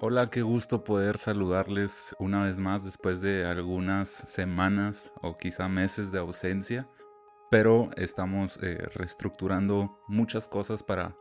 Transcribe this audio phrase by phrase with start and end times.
[0.00, 6.12] Hola, qué gusto poder saludarles una vez más después de algunas semanas o quizá meses
[6.12, 6.88] de ausencia,
[7.50, 11.16] pero estamos eh, reestructurando muchas cosas para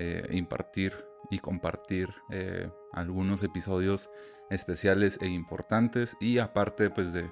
[0.00, 0.94] eh, impartir
[1.30, 4.10] y compartir eh, algunos episodios
[4.50, 7.30] especiales e importantes y aparte pues de,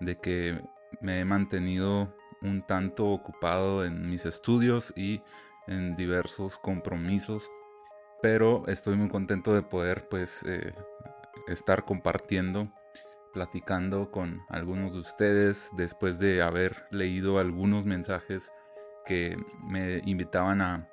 [0.00, 0.64] de que
[1.02, 5.20] me he mantenido un tanto ocupado en mis estudios y
[5.66, 7.50] en diversos compromisos
[8.22, 10.72] pero estoy muy contento de poder pues eh,
[11.48, 12.72] estar compartiendo,
[13.34, 18.52] platicando con algunos de ustedes después de haber leído algunos mensajes
[19.04, 20.88] que me invitaban a,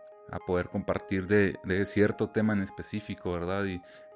[0.46, 3.66] poder compartir de, cierto tema en específico, ¿verdad?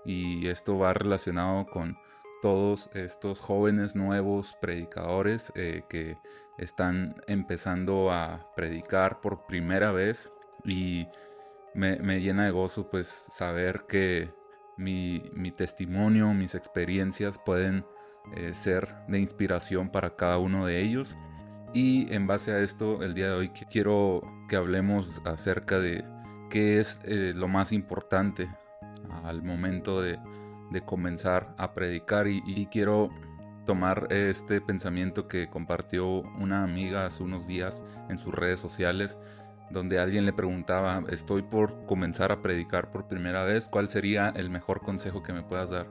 [0.05, 1.98] Y, esto va relacionado con
[2.41, 6.18] todos estos jóvenes nuevos predicadores eh, que
[6.57, 10.30] están empezando a predicar por primera vez
[10.66, 11.07] y
[11.73, 14.34] me, llena de gozo pues saber que
[14.77, 17.86] mi, testimonio, mis experiencias pueden
[18.35, 21.18] eh, ser de inspiración para cada uno de ellos.
[21.74, 26.05] Y en base a esto, el día de hoy quiero que hablemos acerca de
[26.49, 28.48] qué es eh, lo más importante
[29.24, 30.20] al momento de,
[30.85, 33.10] comenzar a predicar y, quiero
[33.63, 39.20] tomar este pensamiento que compartió una amiga hace unos días en sus redes sociales
[39.72, 44.50] donde alguien le preguntaba, estoy por comenzar a predicar por primera vez, ¿cuál sería el
[44.50, 45.88] mejor consejo que me puedas dar?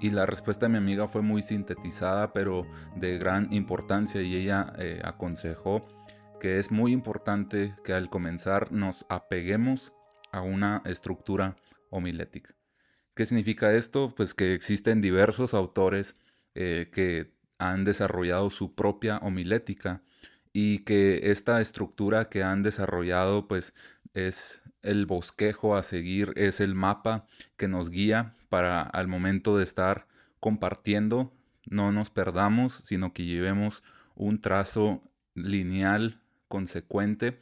[0.00, 4.72] Y la respuesta de mi amiga fue muy sintetizada, pero de gran importancia, y ella
[4.78, 5.80] eh, aconsejó
[6.40, 9.94] que es muy importante que al comenzar nos apeguemos
[10.32, 11.56] a una estructura
[11.90, 12.54] homilética.
[13.14, 14.14] ¿Qué significa esto?
[14.14, 16.16] Pues que existen diversos autores
[16.54, 20.02] eh, que han desarrollado su propia homilética
[20.58, 23.74] y que esta estructura que han desarrollado pues
[24.14, 27.26] es el bosquejo a seguir, es el mapa
[27.58, 30.06] que nos guía para al momento de estar
[30.40, 31.30] compartiendo,
[31.66, 35.02] no nos perdamos, sino que llevemos un trazo
[35.34, 37.38] lineal, consecuente,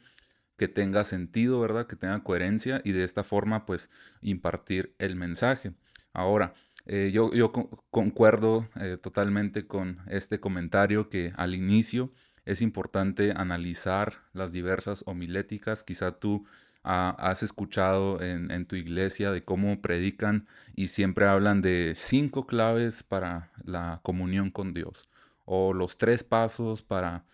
[0.57, 1.87] que tenga sentido, ¿verdad?
[1.87, 3.89] Que tenga coherencia y de esta forma pues
[4.21, 5.71] impartir el mensaje.
[6.11, 6.51] Ahora,
[6.85, 7.53] eh, yo, yo,
[7.91, 12.11] concuerdo eh, totalmente con este comentario que al inicio
[12.45, 15.83] es importante analizar las diversas homiléticas.
[15.83, 16.45] Quizá tú
[16.83, 23.03] ah, has escuchado en, tu iglesia de cómo predican y siempre hablan de cinco claves
[23.03, 25.09] para la comunión con Dios
[25.45, 27.25] o los tres pasos para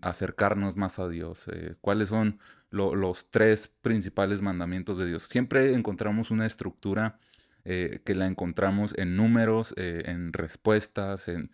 [0.00, 1.46] acercarnos más a Dios.
[1.48, 2.38] Eh, ¿Cuáles son
[2.70, 5.24] los tres principales mandamientos de Dios?
[5.24, 7.18] Siempre encontramos una estructura
[7.70, 11.50] eh, que la encontramos en números, eh, en respuestas, en,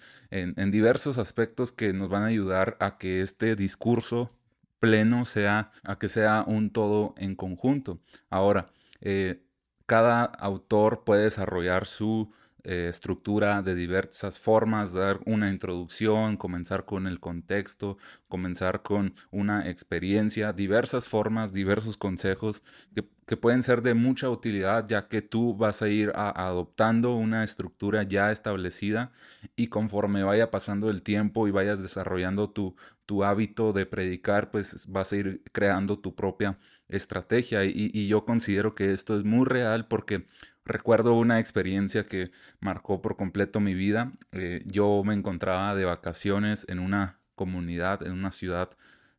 [0.70, 4.30] diversos aspectos que nos van a ayudar a que este discurso
[4.78, 7.98] pleno sea, a que sea un todo en conjunto.
[8.30, 8.70] Ahora,
[9.00, 9.42] eh,
[9.86, 12.32] cada autor puede desarrollar su
[12.64, 17.98] estructura de diversas formas, dar una introducción, comenzar con el contexto,
[18.28, 22.62] comenzar con una experiencia, diversas formas, diversos consejos
[22.94, 27.44] que que pueden ser de mucha utilidad ya que tú vas a ir adoptando una
[27.44, 29.12] estructura ya establecida
[29.56, 32.76] y conforme vaya pasando el tiempo y vayas desarrollando tu,
[33.06, 36.58] tu hábito de predicar, pues vas a ir creando tu propia
[36.88, 37.64] estrategia.
[37.64, 40.26] Y, yo considero que esto es muy real porque
[40.64, 42.30] recuerdo una experiencia que
[42.60, 44.12] marcó por completo mi vida.
[44.32, 48.70] Eh, yo me encontraba de vacaciones en una comunidad, en una ciudad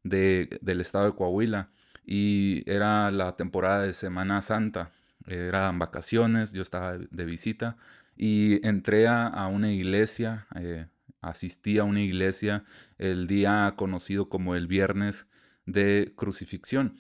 [0.04, 1.70] de, del estado de Coahuila
[2.06, 4.92] y era la temporada de Semana Santa,
[5.26, 7.78] eran vacaciones, yo estaba de visita
[8.16, 10.88] y entré a, una iglesia, eh,
[11.22, 12.64] asistí a una iglesia
[13.00, 15.28] el día conocido como el viernes
[15.66, 16.98] de crucifixión.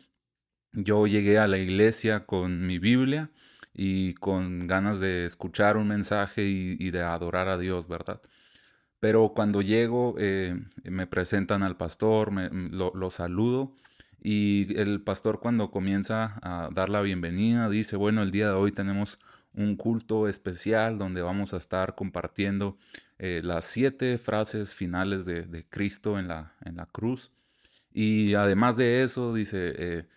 [0.73, 3.31] Yo llegué a la iglesia con mi Biblia
[3.75, 8.21] y con ganas de escuchar un mensaje y, de adorar a Dios, ¿verdad?
[8.99, 13.75] Pero cuando llego, eh, me presentan al pastor, me, lo saludo
[14.27, 18.71] y el pastor cuando comienza a dar la bienvenida dice, bueno, el día de hoy
[18.71, 19.19] tenemos
[19.53, 22.75] un culto especial donde vamos a estar compartiendo
[23.19, 27.33] eh, las siete frases finales de, Cristo en la, en la, cruz.
[27.93, 30.07] Y además de eso, dice, eh,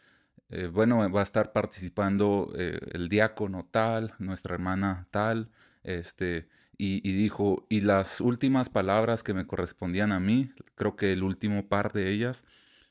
[0.50, 5.50] eh, bueno, va a estar participando el diácono tal, nuestra hermana tal,
[5.82, 6.48] este,
[6.80, 11.68] y, dijo, y las últimas palabras que me correspondían a mí, creo que el último
[11.68, 12.44] par de ellas,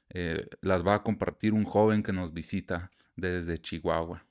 [0.09, 4.25] eh, las va a compartir un joven que nos visita desde Chihuahua.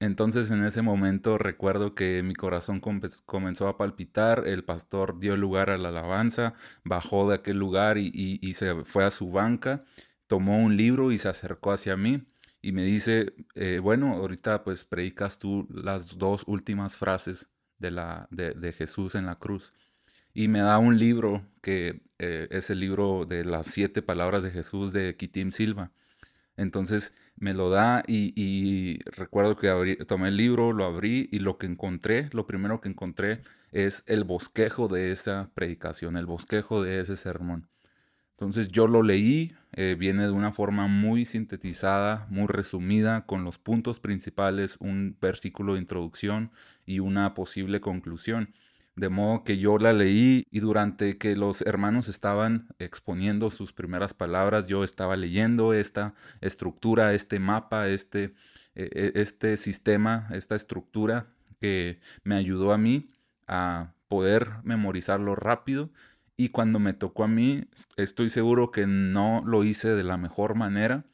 [0.00, 5.70] Entonces en ese momento recuerdo que mi corazón comenzó a palpitar, el pastor dio lugar
[5.70, 9.84] a la alabanza, bajó de aquel lugar y, se fue a su banca,
[10.26, 12.26] tomó un libro y se acercó hacia mí
[12.64, 18.26] y me dice, eh, bueno, ahorita pues predicas tú las dos últimas frases de, la,
[18.30, 19.74] de, Jesús en la cruz.
[20.32, 24.50] Y me da un libro que eh, es el libro de las siete palabras de
[24.50, 25.92] Jesús de Kitim Silva.
[26.56, 31.66] Entonces me lo da y, recuerdo que tomé el libro, lo abrí y lo que
[31.66, 37.16] encontré, lo primero que encontré es el bosquejo de esa predicación, el bosquejo de ese
[37.16, 37.68] sermón.
[38.36, 43.58] Entonces yo lo leí, eh, viene de una forma muy sintetizada, muy resumida, con los
[43.58, 46.50] puntos principales, un versículo de introducción
[46.84, 48.52] y una posible conclusión.
[48.96, 54.14] De modo que yo la leí y durante que los hermanos estaban exponiendo sus primeras
[54.14, 58.34] palabras, yo estaba leyendo esta estructura, este mapa, este,
[58.74, 61.28] e, e, este sistema, esta estructura
[61.60, 63.10] que me ayudó a mí
[63.46, 65.90] a poder memorizarlo rápido
[66.36, 67.64] y cuando me tocó a mí,
[67.96, 71.04] estoy seguro que no lo hice de la mejor manera,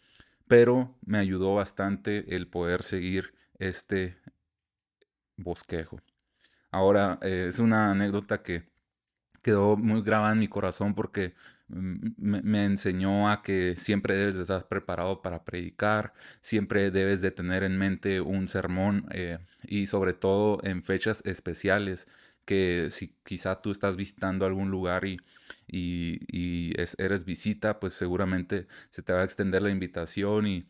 [0.49, 4.17] pero me ayudó bastante el poder seguir este
[5.37, 6.01] bosquejo.
[6.71, 8.65] Ahora, eh, es una anécdota que
[9.43, 11.35] quedó muy grabada en mi corazón porque
[11.69, 17.63] me, enseñó a que siempre debes de estar preparado para predicar, siempre debes de tener
[17.63, 22.09] en mente un sermón eh, y sobre todo en fechas especiales
[22.51, 25.21] que si quizá tú estás visitando algún lugar y,
[25.69, 30.67] y, eres visita, pues seguramente se te va a extender la invitación y,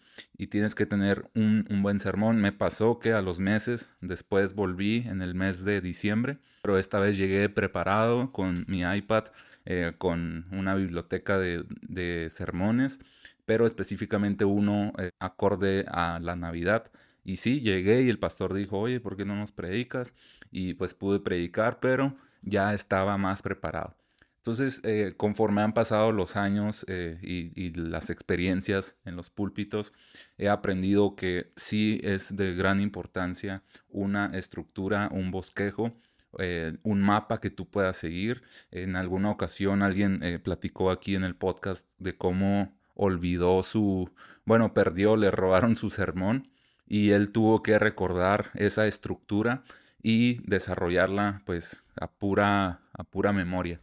[0.50, 2.38] tienes que tener un, buen sermón.
[2.38, 7.00] Me pasó que a los meses después volví en el mes de diciembre, pero esta
[7.00, 9.28] vez llegué preparado con mi iPad,
[9.64, 12.98] eh, con una biblioteca de, sermones,
[13.46, 16.92] pero específicamente uno eh, acorde a la Navidad.
[17.24, 20.14] Y sí, llegué y el pastor dijo, oye, ¿por qué no nos predicas?
[20.50, 23.96] Y pues pude predicar, pero ya estaba más preparado.
[24.40, 29.92] Entonces, eh, conforme han pasado los años eh, y, las experiencias en los púlpitos,
[30.38, 36.00] he aprendido que sí es de gran importancia una estructura, un bosquejo,
[36.38, 38.42] eh, un mapa que tú puedas seguir.
[38.70, 44.10] En alguna ocasión alguien platicó aquí en el podcast de cómo olvidó su,
[44.46, 46.50] bueno, perdió, le robaron su sermón
[46.90, 49.62] y él tuvo que recordar esa estructura
[50.02, 53.80] y desarrollarla pues a pura, a pura memoria.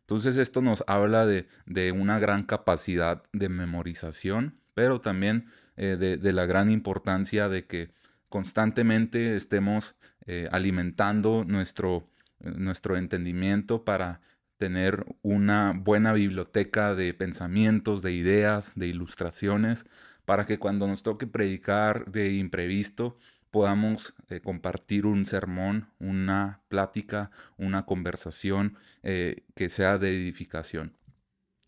[0.00, 1.46] Entonces esto nos habla de,
[1.92, 7.90] una gran capacidad de memorización, pero también eh, de, la gran importancia de que
[8.30, 9.94] constantemente estemos
[10.24, 12.08] eh, alimentando nuestro,
[12.40, 14.22] nuestro entendimiento para
[14.56, 19.84] tener una buena biblioteca de pensamientos, de ideas, de ilustraciones,
[20.26, 23.16] para que cuando nos toque predicar de imprevisto
[23.50, 30.94] podamos eh, compartir un sermón, una plática, una conversación eh, que sea de edificación.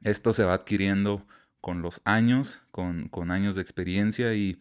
[0.03, 1.27] Esto se va adquiriendo
[1.63, 4.61] con los años, con, años de experiencia y,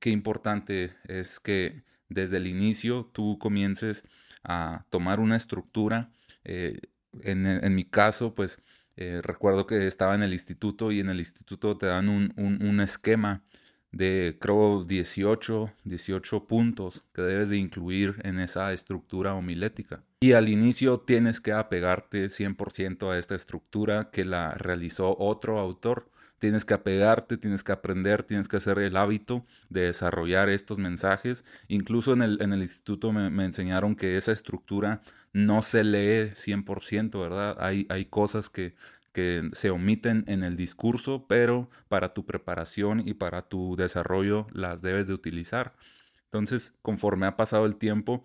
[0.00, 4.06] qué importante es que desde el inicio tú comiences
[4.42, 6.10] a tomar una estructura.
[6.44, 6.80] Eh,
[7.22, 8.60] en, en, mi caso, pues
[8.96, 13.42] eh, recuerdo que estaba en el instituto y en el instituto te dan un, esquema
[13.90, 20.02] de creo 18, 18 puntos que debes de incluir en esa estructura homilética.
[20.20, 26.08] Y al inicio tienes que apegarte 100% a esta estructura que la realizó otro autor.
[26.44, 31.42] Tienes que apegarte, tienes que aprender, tienes que hacer el hábito de desarrollar estos mensajes.
[31.68, 35.00] Incluso en el, instituto me, enseñaron que esa estructura
[35.32, 37.56] no se lee 100%, ¿verdad?
[37.58, 38.74] Hay, cosas que,
[39.54, 45.06] se omiten en el discurso, pero para tu preparación y para tu desarrollo las debes
[45.06, 45.72] de utilizar.
[46.24, 48.22] Entonces, conforme ha pasado el tiempo,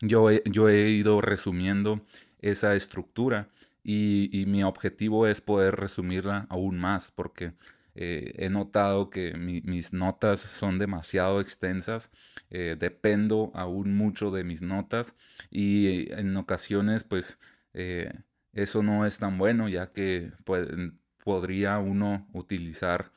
[0.00, 2.04] yo he ido resumiendo
[2.40, 3.48] esa estructura
[3.90, 7.54] y, mi objetivo es poder resumirla aún más porque
[7.94, 12.10] eh, he notado que mis notas son demasiado extensas,
[12.50, 15.14] eh, dependo aún mucho de mis notas
[15.50, 17.38] y en ocasiones pues
[17.72, 18.12] eh,
[18.52, 20.32] eso no es tan bueno ya que
[21.24, 23.10] podría uno utilizar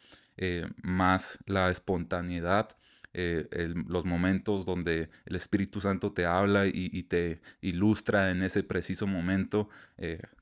[0.82, 2.70] más la espontaneidad
[3.14, 9.70] los momentos donde el Espíritu Santo te habla y, te ilustra en ese preciso momento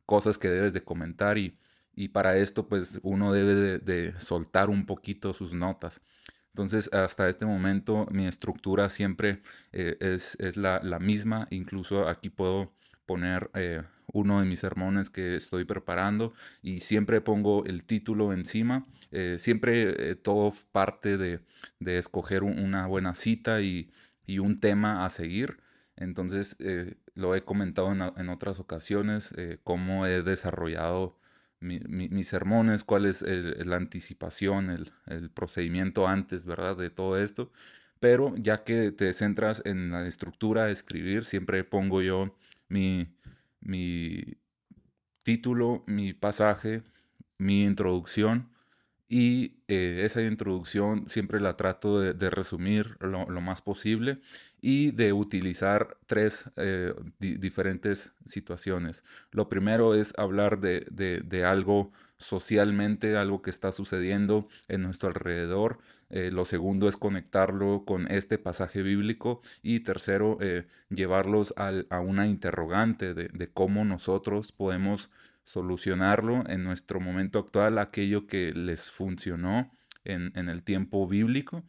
[0.05, 1.57] cosas que debes de comentar y,
[1.99, 6.01] y para esto pues uno debe de, soltar un poquito sus notas.
[6.53, 9.41] Entonces hasta este momento mi estructura siempre
[9.73, 12.71] eh, es, la, misma, incluso aquí puedo
[13.09, 13.81] poner eh,
[14.13, 18.85] uno de mis sermones que estoy preparando y siempre pongo el título encima.
[19.11, 21.39] Eh, siempre todo parte de,
[21.79, 23.89] escoger una buena cita y,
[24.39, 25.57] un tema a seguir.
[25.95, 26.55] Entonces
[27.15, 31.17] lo he comentado en, en otras ocasiones, cómo he desarrollado
[31.61, 36.77] mis sermones, cuál es la anticipación, el, el, procedimiento antes, ¿verdad?
[36.77, 37.51] De todo esto.
[37.99, 42.35] Pero ya que te centras en la estructura de escribir, siempre pongo yo
[42.69, 43.13] mi,
[43.59, 44.37] mi
[45.23, 46.83] título, mi pasaje,
[47.37, 48.49] mi introducción
[49.11, 54.21] y eh, esa introducción siempre la trato de, resumir lo, más posible
[54.61, 59.03] y de utilizar tres eh, diferentes situaciones.
[59.31, 65.79] Lo primero es hablar de, algo socialmente, algo que está sucediendo en nuestro alrededor.
[66.11, 69.41] Eh, lo segundo es conectarlo con este pasaje bíblico.
[69.63, 70.37] Y tercero,
[70.89, 75.09] llevarlos a una interrogante de cómo nosotros podemos
[75.49, 79.71] solucionarlo en nuestro momento actual, aquello que les funcionó
[80.03, 81.63] en, el tiempo bíblico.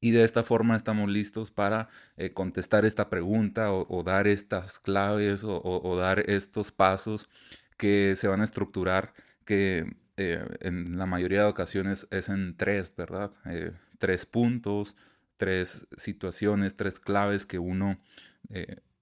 [0.00, 5.44] Y de esta forma estamos listos para eh, contestar esta pregunta o, dar estas claves
[5.44, 7.28] o, dar estos pasos
[7.76, 9.14] que se van a estructurar,
[9.50, 13.32] que eh, en la mayoría de ocasiones es en tres, ¿verdad?
[13.46, 14.96] Eh, tres puntos,
[15.38, 17.98] tres situaciones, tres claves que uno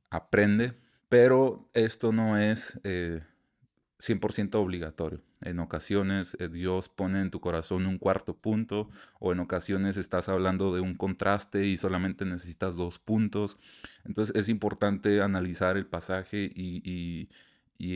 [0.09, 0.73] aprende,
[1.11, 2.81] pero esto no es
[3.99, 5.21] 100% obligatorio.
[5.41, 8.89] En ocasiones eh, Dios pone en tu corazón un cuarto punto
[9.21, 13.59] o en ocasiones estás hablando de un contraste y solamente necesitas dos puntos.
[14.05, 17.29] Entonces es importante analizar el pasaje y,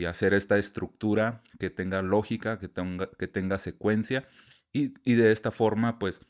[0.05, 4.25] hacer esta estructura que tenga lógica, que tenga, que tenga secuencia
[4.71, 6.21] y, de esta forma pues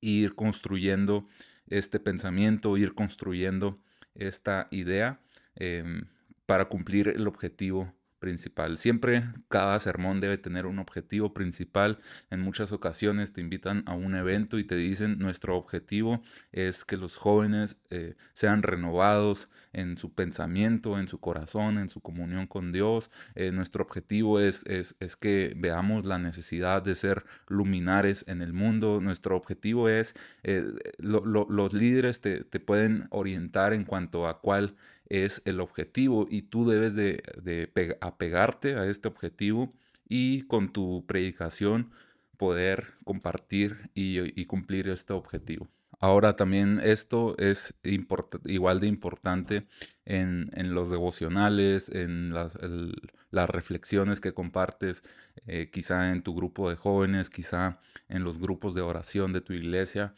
[0.00, 1.26] ir construyendo
[1.68, 3.76] este pensamiento, ir construyendo
[4.14, 5.20] esta idea
[5.54, 6.02] em,
[6.46, 8.78] para cumplir el objetivo principal.
[8.78, 11.98] Siempre cada sermón debe tener un objetivo principal.
[12.30, 16.22] En muchas ocasiones te invitan a un evento y te dicen nuestro objetivo
[16.52, 22.00] es que los jóvenes eh, sean renovados en su pensamiento, en su corazón, en su
[22.00, 23.10] comunión con Dios.
[23.34, 29.00] Eh, nuestro objetivo es, es, que veamos la necesidad de ser luminares en el mundo.
[29.00, 30.64] Nuestro objetivo es, eh,
[30.98, 34.76] los líderes te, te pueden orientar en cuanto a cuál
[35.10, 37.22] es el objetivo y tú debes de,
[38.00, 39.72] apegarte a este objetivo
[40.08, 41.90] y con tu predicación
[42.36, 45.68] poder compartir y, cumplir este objetivo.
[46.00, 47.74] Ahora también esto es
[48.44, 49.66] igual de importante
[50.04, 52.56] en, los devocionales, en las,
[53.32, 55.02] reflexiones que compartes,
[55.46, 59.52] eh, quizá en tu grupo de jóvenes, quizá en los grupos de oración de tu
[59.52, 60.14] iglesia.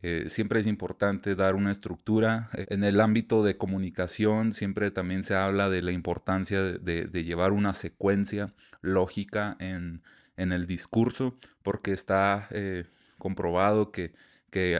[0.00, 2.50] Eh, siempre es importante dar una estructura.
[2.54, 7.52] Eh, en el ámbito de comunicación siempre también se habla de la importancia de, llevar
[7.52, 10.02] una secuencia lógica en,
[10.36, 14.12] el discurso porque está eh, comprobado que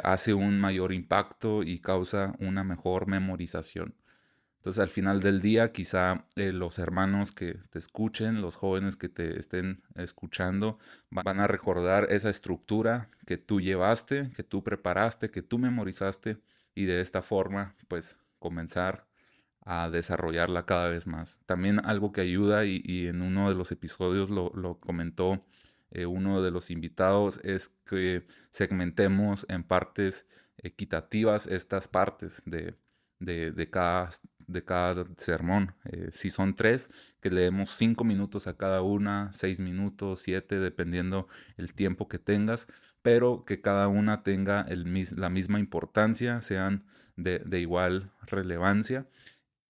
[0.03, 3.95] hace un mayor impacto y causa una mejor memorización.
[4.63, 9.09] Entonces al final del día quizá eh, los hermanos que te escuchen, los jóvenes que
[9.09, 10.79] te estén escuchando,
[11.11, 16.39] van a recordar esa estructura que tú llevaste, que tú preparaste, que tú memorizaste
[16.77, 19.09] y de esta forma pues comenzar
[19.63, 21.41] a desarrollarla cada vez más.
[21.45, 25.45] También algo que ayuda y, en uno de los episodios lo, comentó
[25.91, 30.25] eh, uno de los invitados es que segmentemos en partes
[30.57, 32.77] equitativas estas partes de,
[33.23, 34.11] de, cada,
[34.53, 35.75] de cada sermón.
[35.85, 36.91] Eh, si son tres,
[37.21, 42.67] que leemos cinco minutos a cada una, seis minutos, siete, dependiendo el tiempo que tengas,
[43.03, 44.85] pero que cada una tenga el,
[45.17, 46.85] la misma importancia, sean
[47.17, 49.09] de, igual relevancia.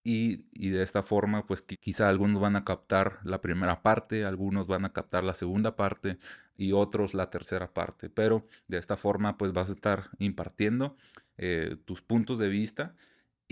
[0.04, 4.84] Y, de esta forma, pues quizá algunos van a captar la primera parte, algunos van
[4.84, 6.18] a captar la segunda parte
[6.56, 8.10] y otros la tercera parte.
[8.10, 10.96] Pero de esta forma, pues vas a estar impartiendo
[11.38, 12.94] eh, tus puntos de vista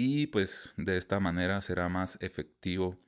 [0.00, 2.98] y pues de esta manera será más efectivo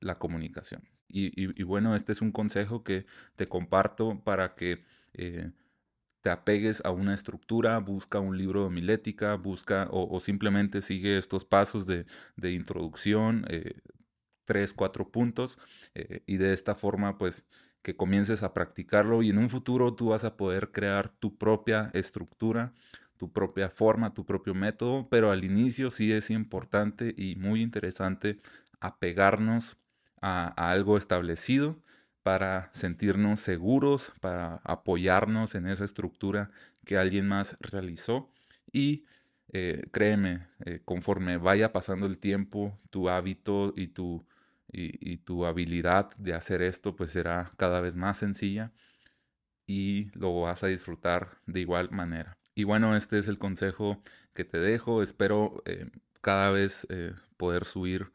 [0.00, 0.82] la comunicación.
[1.08, 3.06] Y, bueno, este es un consejo que
[3.36, 4.82] te comparto para que
[5.14, 5.50] eh,
[6.20, 11.46] te apegues a una estructura, busca un libro de homilética, busca o, simplemente sigue estos
[11.46, 12.04] pasos de,
[12.42, 13.80] introducción, eh,
[14.44, 15.58] tres, cuatro puntos,
[15.94, 17.46] eh, y de esta forma pues
[17.82, 21.90] que comiences a practicarlo y en un futuro tú vas a poder crear tu propia
[21.94, 22.74] estructura
[23.22, 28.40] tu propia forma, tu propio método, pero al inicio sí es importante y muy interesante
[28.80, 29.76] apegarnos
[30.20, 31.80] a, algo establecido
[32.24, 36.50] para sentirnos seguros, para apoyarnos en esa estructura
[36.84, 38.28] que alguien más realizó
[38.72, 39.04] y
[39.52, 44.26] eh, créeme, eh, conforme vaya pasando el tiempo, tu hábito y tu,
[44.72, 48.72] y tu habilidad de hacer esto pues será cada vez más sencilla
[49.64, 52.41] y lo vas a disfrutar de igual manera.
[52.54, 54.02] Y bueno, este es el consejo
[54.34, 55.02] que te dejo.
[55.02, 55.86] Espero eh,
[56.20, 58.12] cada vez eh, poder subir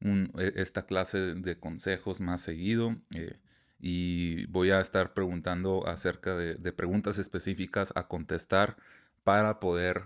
[0.00, 2.96] e, esta clase de consejos más seguido.
[3.14, 3.38] Eh,
[3.78, 8.76] y voy a estar preguntando acerca de, preguntas específicas a contestar
[9.24, 10.04] para poder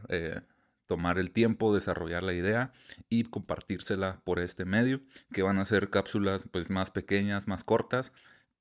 [0.86, 2.72] tomar el tiempo, desarrollar la idea
[3.10, 8.12] y compartírsela por este medio, que van a ser cápsulas pues más pequeñas, más cortas,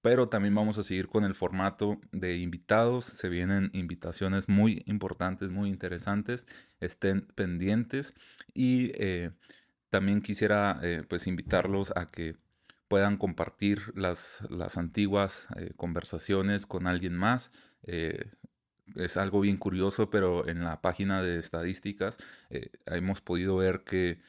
[0.06, 3.06] pero también vamos a seguir con el formato de invitados.
[3.06, 6.46] Se vienen invitaciones muy importantes, muy interesantes.
[6.80, 8.14] Estén pendientes
[8.54, 9.32] y eh,
[9.90, 12.36] también quisiera eh, pues invitarlos a que
[12.88, 17.52] puedan compartir las, las antiguas eh, conversaciones con alguien más.
[17.82, 22.20] es algo bien curioso, pero en la página de estadísticas
[22.86, 24.20] hemos podido ver que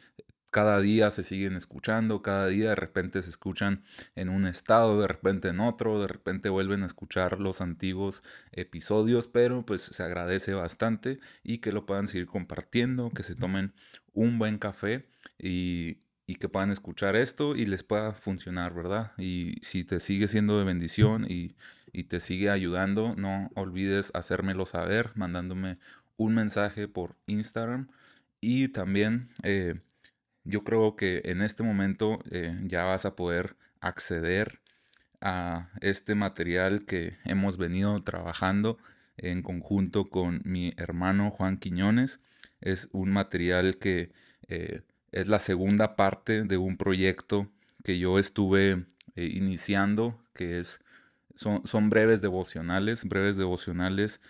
[0.51, 3.85] cada día se siguen escuchando, cada día de repente se escuchan
[4.15, 8.23] en un estado, de repente en otro, de repente vuelven a escuchar los antiguos
[8.53, 13.75] episodios, pero pues se agradece bastante y que lo puedan seguir compartiendo, que se tomen
[14.15, 15.07] un buen café
[15.39, 15.99] y,
[16.41, 19.13] que puedan escuchar esto y les pueda funcionar, ¿verdad?
[19.17, 21.55] Y si te sigue siendo de bendición y,
[22.09, 25.79] te sigue ayudando, no olvides hacérmelo saber mandándome
[26.19, 27.89] un mensaje por Instagram
[28.41, 29.31] y también...
[29.43, 29.81] Eh,
[30.47, 34.61] yo creo que en este momento eh, ya vas a poder acceder
[35.21, 38.79] a este material que hemos venido trabajando
[39.17, 42.21] en conjunto con mi hermano Juan Quiñones.
[42.61, 44.13] Es un material que
[44.49, 47.51] eh, es la segunda parte de un proyecto
[47.83, 48.87] que yo estuve
[49.17, 50.81] eh, iniciando, que es,
[51.35, 54.21] son, son, breves devocionales, breves devocionales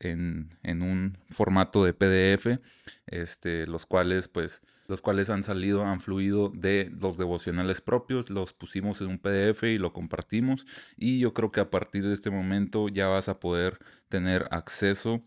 [0.00, 2.60] en, en, un formato de PDF,
[3.06, 8.54] este, los cuales pues los cuales han salido, han fluido de los devocionales propios, los
[8.54, 12.30] pusimos en un PDF y lo compartimos y yo creo que a partir de este
[12.30, 13.78] momento ya vas a poder
[14.08, 15.22] tener acceso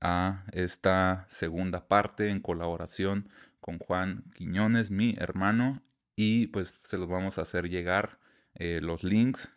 [0.00, 3.28] a esta segunda parte en colaboración
[3.60, 5.82] con Juan Quiñones, mi hermano,
[6.16, 8.18] y pues se los vamos a hacer llegar
[8.54, 9.50] eh, los links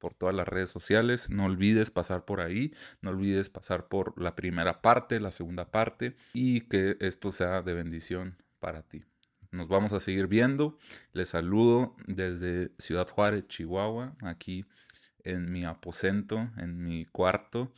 [0.00, 1.30] por todas las redes sociales.
[1.30, 6.16] No olvides pasar por ahí, no olvides pasar por la primera parte, la segunda parte
[6.32, 9.04] y que esto sea de bendición para ti.
[9.52, 10.78] Nos vamos a seguir viendo.
[11.12, 14.64] Les saludo desde Ciudad Juárez, Chihuahua, aquí
[15.24, 17.72] en mi aposento, en mi cuarto.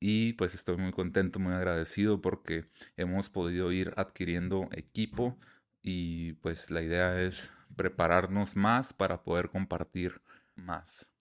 [0.00, 2.64] Y pues estoy muy contento, muy agradecido porque
[2.96, 5.38] hemos podido ir adquiriendo equipo
[5.80, 10.20] y pues la idea es prepararnos más para poder compartir
[10.56, 11.11] más.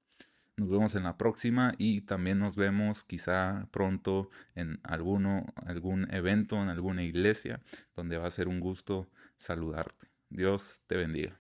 [0.62, 6.62] Nos vemos en la próxima y también nos vemos quizá pronto en alguno, algún evento,
[6.62, 7.62] en alguna iglesia,
[7.96, 10.12] donde va a ser un gusto saludarte.
[10.30, 11.30] Dios te bendiga.